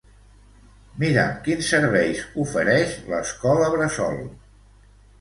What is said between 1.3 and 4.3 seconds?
quins serveis ofereix l'escola bressol.